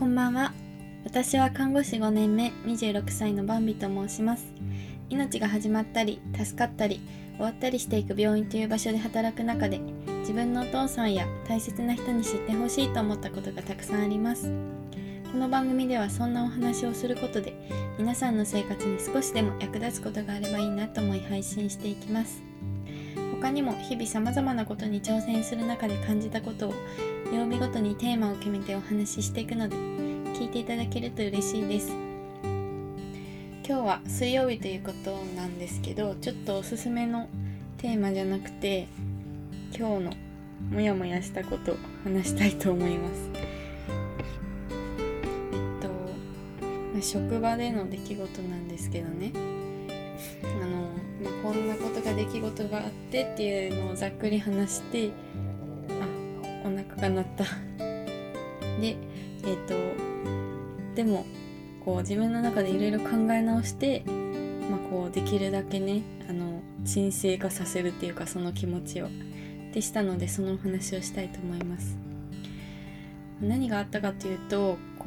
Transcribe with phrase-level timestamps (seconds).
[0.00, 0.54] こんばんは。
[1.04, 4.46] 私は看護師5年目26歳のバンビと申します。
[5.10, 7.02] 命が始まったり助かったり
[7.36, 9.78] 終わったりしていく病院という場所で働く中で
[10.20, 14.50] 自分のお父さんや大切な人に知ってほしいと思ったことがたくさんあります。
[15.30, 17.52] この番組ではそんなお話をすることで
[17.98, 22.42] 皆さんの生活に少しでも役立つことがあればいいなと思い配信していきます。
[23.38, 26.74] 他にも日々様々なことに挑戦する中で感じたことを
[27.32, 29.89] 曜日ごとにテーマを決めてお話ししていくので
[30.40, 31.90] 聞いていただけると嬉しいです。
[33.62, 37.28] 今日は水曜日ということなんですけどちょっとおすすめの
[37.76, 38.88] テーマじゃなくて
[39.76, 40.12] 今日の
[40.70, 43.30] モヤモヤしたことを話したいと思います。
[45.52, 49.32] えっと、職場での出来事なんですけどね。
[50.42, 50.88] あの、
[51.22, 55.10] ま、こんなことが出来事があってっていうのをざっくり話して
[55.90, 57.44] あお腹が鳴った。
[58.80, 58.96] で
[59.44, 59.74] えっ、と
[60.94, 61.26] でも
[61.84, 64.02] こう自分の中でいろいろ考え直して、
[64.70, 69.08] まあ、こうできるだけねあの沈静化させるっていうかその気持ちを。
[69.72, 71.96] でしたのでそのお話をしたいと思います。
[73.40, 75.06] 何があったかというとこ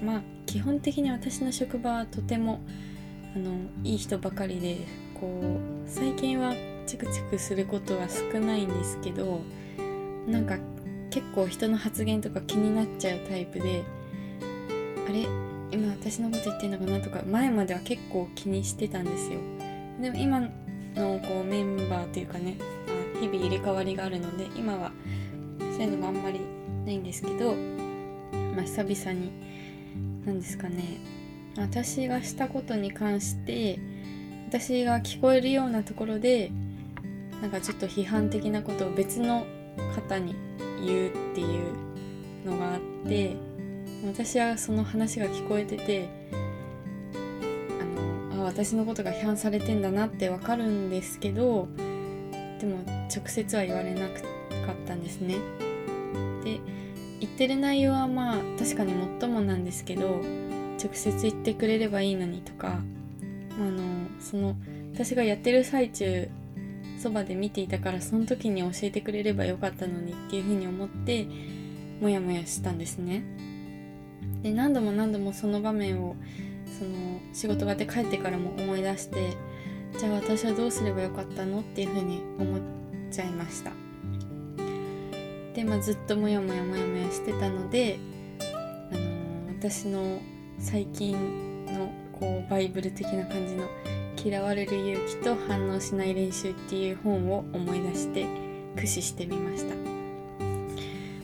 [0.00, 2.60] うまあ基本的に私の職場はとても
[3.36, 3.52] あの
[3.84, 4.78] いい人ばかりで
[5.20, 6.54] こう最近は
[6.86, 9.42] チクチクすることは少ないんですけど
[10.26, 10.56] なんか
[11.12, 13.84] 結構人の発言とか気になっちゃうタイプで
[15.08, 15.26] あれ？
[15.70, 19.38] 今私のこと言ってんのかなとか前までは結構気にしてたんですよ。
[20.00, 20.48] でも今の
[21.20, 22.56] こうメンバーというかね
[23.16, 24.90] あ日々入れ替わりがあるので今は
[25.58, 26.40] そういうのもあんまり
[26.84, 27.54] ないんですけど
[28.54, 29.30] まあ久々に
[30.26, 30.98] 何ですかね。
[31.56, 33.78] 私がしたことに関して
[34.48, 36.50] 私が聞こえるようなところで
[37.40, 39.46] なんかちょっと批判的なことを別の
[39.94, 40.34] 方に
[40.84, 43.36] 言うっていうのがあって
[44.04, 46.08] 私はその話が聞こえてて
[48.32, 51.68] あのあ私のことが批判されてんだなってわかるんですけど
[52.58, 52.78] でも
[53.14, 54.14] 直接は言われなか
[54.72, 55.36] ったんですね。
[56.44, 56.60] で
[57.20, 60.20] 言ってる内容はまあ確かにもっともなんですけど
[60.82, 63.82] 直接言ってくれればいいのにとかあの
[64.20, 64.56] その
[64.92, 66.28] 私がやってる最中
[67.02, 71.26] そばで見ていたからその時に教えてくれればよかったのにっていうふうに思って
[72.00, 73.24] モヤモヤしたんですね。
[74.42, 76.16] で何度も何度もその場面を
[76.78, 79.36] その仕事があって帰ってからも思い出して
[79.98, 82.60] じゃあ私はどうすればよかったのっていうふうに思っ
[83.10, 83.72] ちゃいました。
[85.54, 87.98] で、まあ、ずっとモヤモヤモヤモヤしてたので、
[88.92, 89.22] あのー
[89.70, 90.18] 私の
[90.58, 93.68] 最近のこうバイブル的な感じの
[94.24, 98.26] 「嫌われる勇気と反応しない練習」っていう本を思い出して
[98.74, 99.74] 駆使してみました。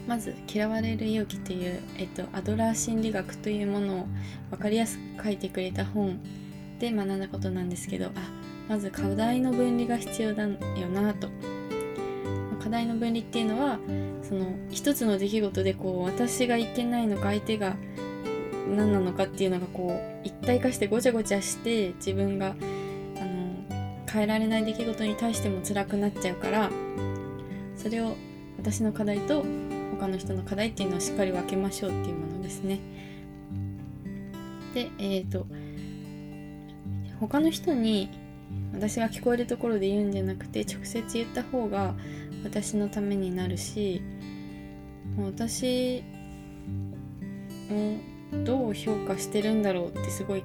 [0.07, 4.07] まず「嫌われる勇気」という、えっと、アドラー心理学というものを
[4.51, 6.19] 分かりやすく書いてくれた本
[6.79, 8.11] で学んだことなんですけどあ
[8.69, 10.49] まず課題の分離が必要だよ
[10.93, 11.29] なと。
[12.59, 13.79] 課題の分離っていうのは
[14.23, 17.77] その一つの出来事でこう私がいけないのか相手が
[18.77, 22.55] 何なのかっていうのがこう一体化してごちゃごちゃして自分が
[24.09, 26.71] 変えられない出来事に対しても辛くなっちゃうから
[27.77, 28.17] それを
[28.59, 29.45] 私の課題と
[29.99, 32.81] 他の人の課題っていうのをしっかり分けましょうっていうものですね。
[34.75, 35.47] でえっ、と
[37.21, 38.09] 他の人に
[38.73, 41.95] 私が聞こえるところで言うんじゃなくて直接言った方が
[42.45, 44.03] 私のためになるし
[45.19, 46.03] 私
[47.71, 50.45] をどう評価してるんだろうってすごい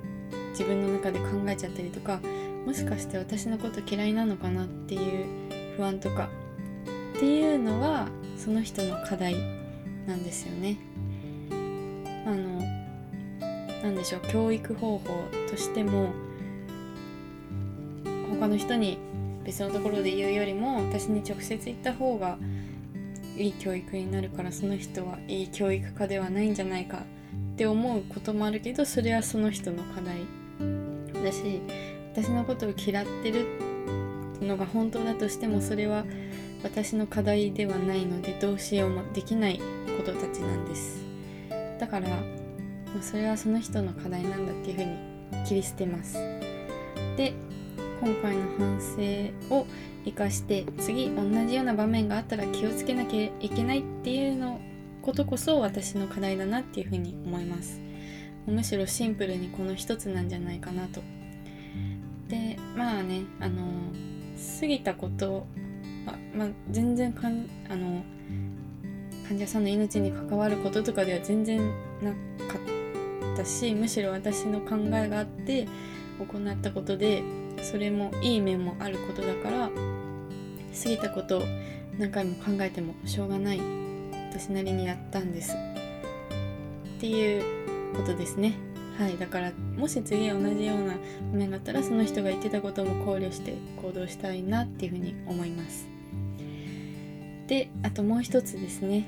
[0.52, 2.20] 自分の中で考えちゃったりとか
[2.66, 6.30] もしかして私のこと嫌いなのかなっていう不安とか
[7.16, 8.08] っていうのは
[8.38, 9.36] その人の課題
[10.08, 10.78] なんですよね。
[12.26, 12.62] あの
[13.84, 15.04] なんでしょう教育方法
[15.50, 16.14] としても
[18.40, 18.98] 他の人に
[19.44, 22.38] 別のところで言うよりも私に直接言った方が
[23.38, 27.00] いい教育になるからその人はいい教育家ではないんじゃないか
[27.54, 30.22] って思うこともあるけどそれはその人の課題
[31.24, 31.62] だし
[32.14, 33.46] 私のことを嫌ってる
[34.40, 36.06] のが本当だとしてもそれは
[36.64, 39.60] 私の課題ではないのでどうしようもできない
[39.98, 41.04] ことたちなんです。
[41.80, 42.08] だから
[43.02, 46.14] それはその人の課題なんだっていうふうに切り捨てます。
[47.18, 47.34] で
[48.00, 49.66] 今回の反省を
[50.06, 54.62] 生かして次同じような場面があったら気をつけなきゃいけないっていうの
[55.02, 57.82] ことこそ私の課題だなっていうふうに思います。
[58.46, 61.02] むしろシンプルにこの一つなんじゃないかなと
[62.34, 63.62] でまあねあの
[64.60, 65.46] 過ぎたこと
[66.06, 68.04] ままあ全然かんあの
[69.28, 71.60] 患者さんの命に関わることとかでは全然
[72.02, 72.18] なか
[73.34, 75.68] ったしむしろ私の考えがあって
[76.20, 77.22] 行ったことで
[77.62, 81.44] それもいい面もあることだから過ぎたことを
[82.00, 83.62] 何回も考えてもしょうがない
[84.32, 85.54] 私なりにやったんです。
[85.54, 87.44] っていう
[87.96, 88.73] ことですね。
[88.98, 95.88] はいだからもし次同じような場面があったらその人が言ってたことも考慮して行動したいなっていうふうに思います。
[97.48, 99.08] であともう一つですね。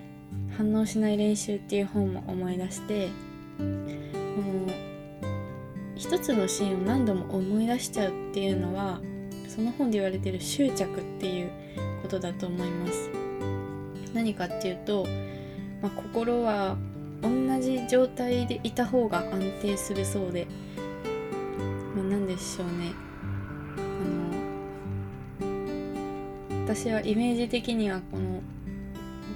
[0.58, 3.10] 反応しない練習っていう本も思い出して
[3.58, 4.68] この
[5.96, 9.00] 一つのシーンを何度も思い出しちゃうっていうのは
[9.48, 11.50] その本で言われてる執着っていう
[12.02, 13.10] ことだと思います。
[14.14, 15.06] 何かっていうと、
[15.82, 16.78] まあ、心は
[17.22, 17.30] 同
[17.62, 20.48] じ状態でいた方が安定するそうで、
[21.96, 22.94] まあ、何でしょうね。
[23.78, 23.82] あ
[25.44, 28.42] の私はイメージ的にはこの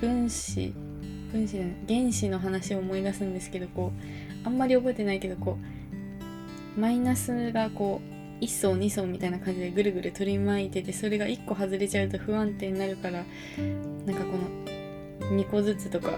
[0.01, 0.73] 分子
[1.31, 3.91] 分子原子の話を思い出すんですけどこ
[4.43, 5.57] うあんまり覚えてないけどこ
[6.77, 8.01] うマイナスがこ
[8.39, 13.25] う1層2層みたいな感じでぐるぐる取り巻いててそれが1個外れちゃうと不安定になるから
[14.05, 14.37] なんかこ
[15.29, 16.11] の2個ずつとか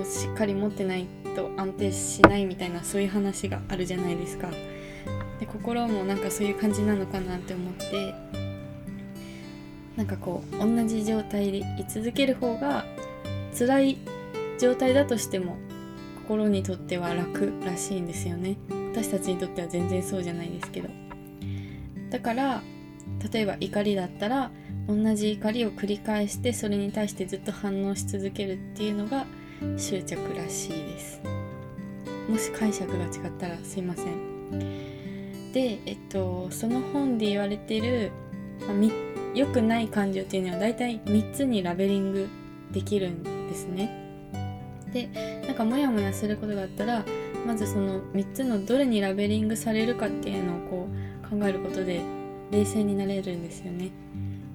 [0.00, 1.06] をしっかり持ってない
[1.36, 4.50] と安定しないみたいなそういう話があるじゃないですか。
[5.38, 8.14] で心もなんかそういう感じなのかなって思って
[9.96, 12.84] なんかこう同じ状態で居続ける方が
[13.58, 13.98] 辛い
[14.58, 15.56] 状態だとしても
[16.22, 18.56] 心にとっては楽らしいんですよね
[18.92, 20.88] 私たちにとっては全然そうじゃないですけど
[22.10, 22.62] だから
[23.32, 24.50] 例えば怒りだったら
[24.86, 29.26] 同じ怒りを繰り返してそれに対してずっと反応し続けるっていうのが
[29.76, 31.20] 執着らしいです。
[32.28, 35.52] もし解釈が違ったらすいません。
[35.52, 38.12] でえっとその本で言われてる、
[38.60, 38.76] まあ、
[39.34, 42.28] 良くない感情っていうのは大体3つにラベリング
[42.72, 43.98] できるんですね。
[44.92, 45.08] で
[45.46, 47.04] なんかモヤモヤすることがあったら
[47.46, 50.88] まずその3つのどれにラベリングされるかっていうのをこ
[51.24, 52.00] う考えることで
[52.50, 53.90] 冷静になれるんですよね。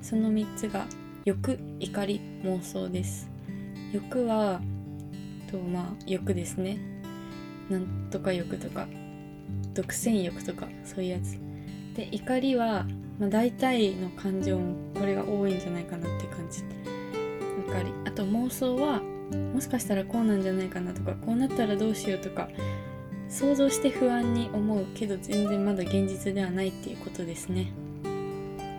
[0.01, 0.85] その3つが
[1.25, 3.29] 欲怒り妄想です。
[3.91, 4.61] 欲は
[5.51, 6.77] とまあ欲ですね。
[7.69, 8.87] なんとか欲とか
[9.73, 11.37] 独占欲とかそういうやつ。
[11.95, 12.85] で怒りは、
[13.19, 16.63] まあ、大体の感情もこれが多いんじゃないかなって感じ。
[17.67, 17.93] 怒り。
[18.05, 19.01] あと妄想は
[19.53, 22.49] もしかしたらこうなんじゃないかなとかこうなったらどうしようとか
[23.29, 27.71] 想像して不安に思うけど全然まだ現実ではないっていうことですね。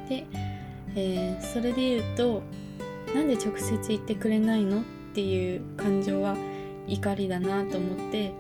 [0.08, 0.24] で、
[0.94, 2.42] えー、それで言うと
[3.14, 4.84] なんで直接言ってくれないのっ
[5.14, 6.36] ていう感情は
[6.86, 8.32] 怒りだなと思って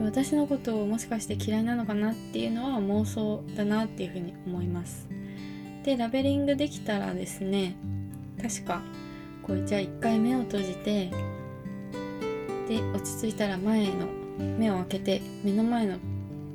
[0.00, 5.08] 私のことをもしかして嫌いなのかなっていうのは妄想だなっていうふうに思います。
[5.84, 7.74] でラベリングできたらですね
[8.40, 8.82] 確か
[9.42, 11.10] こうじゃあ一回目を閉じて
[12.68, 14.06] で落ち着いたら前の
[14.58, 15.96] 目を開けて目の前の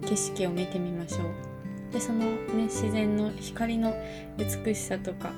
[0.08, 1.94] 景色を見てみましょう。
[1.94, 3.94] でその、ね、自然の光の
[4.38, 5.32] 美しさとか、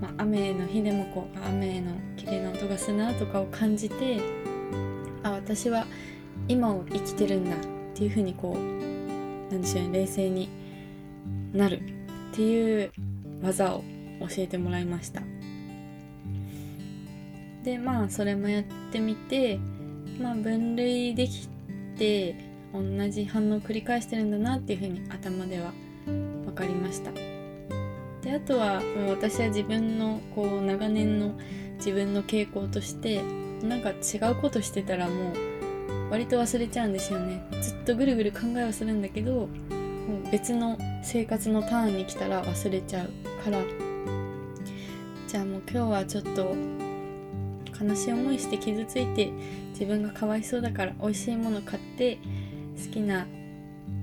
[0.00, 4.20] まあ、雨の日でもこう雨の綺麗な音がするなとかを感じて
[5.44, 5.86] 私は
[6.48, 7.58] 今を生きてるんだっ
[7.94, 10.48] ていうふうにこうなんでしょうね冷静に
[11.52, 11.80] なる
[12.32, 12.92] っていう
[13.42, 13.84] 技を
[14.20, 15.22] 教えてもらいました。
[17.62, 19.58] でまあそれもやってみて
[20.18, 21.48] まあ、分類でき
[21.98, 22.36] て
[22.72, 25.72] 同じ反応を繰り返してるんだなっていうふうに頭では
[26.06, 27.10] 分かりました。
[28.22, 31.38] であとはもう私は自分のこう長年の
[31.76, 33.22] 自分の傾向として
[33.68, 37.42] なんか違うことしてたらもう割と忘れちゃうんですよね。
[37.60, 39.48] ずっとぐるぐる考えはするんだけど
[40.30, 43.08] 別の生活のターンに来たら忘れちゃう
[43.44, 43.60] から。
[45.34, 46.54] じゃあもう今日はちょっと
[47.84, 49.32] 悲しい思いして傷ついて
[49.70, 52.18] 自分がかわいそうだから美味しいもの買って
[52.76, 53.26] 好きな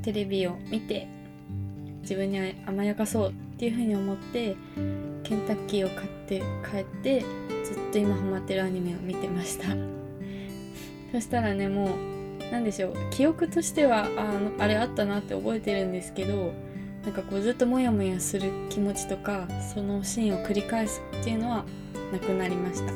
[0.02, 1.08] テレビを見て
[2.02, 4.58] 自分に甘やかそうっていうふうに思って
[5.24, 6.40] ケンタッキーを買って
[6.70, 7.22] 帰って
[7.64, 9.76] ずっっと今ハマってるアニメを見てました。
[11.12, 11.90] そしたらねもう
[12.52, 12.94] 何でしょう。
[13.12, 16.54] 記憶としてはあのあれあったなって覚えてるんですけど
[17.04, 21.66] なんかこうずっとモヤモヤする気持ちとかそのシーンを繰り返すっていうのは
[22.14, 22.94] なくなりました。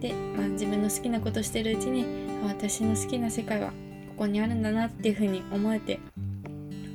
[0.00, 2.04] で、まあ、自分の好きなことしてるうちに
[2.44, 3.74] 私の好きな世界はこ
[4.18, 6.00] こにあるんだなっていうふうに思えて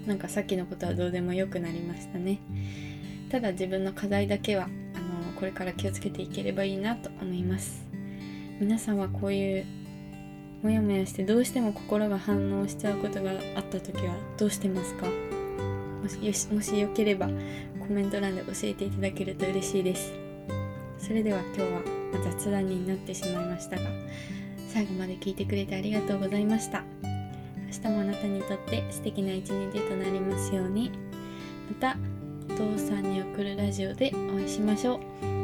[0.05, 2.39] なんかさっきのことはどうでもよくなりましたね。
[3.29, 4.67] ただ自分の課題だけは
[5.41, 7.83] これから気をつけていければいいなと思います。
[8.59, 9.65] 皆さんはこういう
[10.61, 15.07] モヤモヤしてどうしても心が反応しちゃうことがあった時はどうしてますか？
[16.53, 17.27] もしよければ
[17.79, 20.13] コメント欄で教えていただけると嬉しいです。
[20.99, 21.81] それでは今日は
[22.23, 23.89] 雑談になってしまいましたが
[24.71, 26.83] 最後まで聞いてくれてありがとうございました。
[27.01, 30.91] 明日もあなたにとって素敵な一日となりますように。
[31.67, 31.97] また
[32.53, 35.40] お父さんに送るラジオでお会いしましょう。